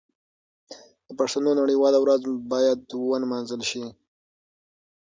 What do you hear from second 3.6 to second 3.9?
شي.